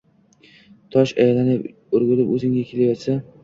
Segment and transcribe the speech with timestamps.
[0.95, 1.69] tosh aylanib
[1.99, 3.21] o‘rgulib o‘zingga kelayotsa